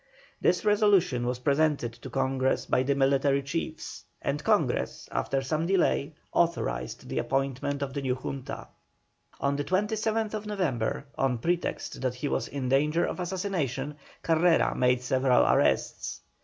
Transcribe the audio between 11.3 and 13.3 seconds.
pretext that he was in danger of